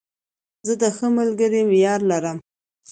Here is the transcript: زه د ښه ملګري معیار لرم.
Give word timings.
زه 0.65 0.73
د 0.81 0.83
ښه 0.95 1.07
ملګري 1.17 1.61
معیار 1.69 1.99
لرم. 2.11 2.37